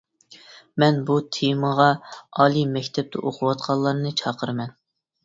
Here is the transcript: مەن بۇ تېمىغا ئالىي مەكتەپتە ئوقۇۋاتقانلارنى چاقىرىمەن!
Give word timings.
مەن 0.83 0.95
بۇ 1.09 1.17
تېمىغا 1.35 1.89
ئالىي 2.37 2.65
مەكتەپتە 2.77 3.21
ئوقۇۋاتقانلارنى 3.25 4.15
چاقىرىمەن! 4.23 4.73